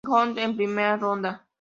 John's 0.07 0.39
en 0.39 0.55
primera 0.55 0.97
ronda. 0.97 1.43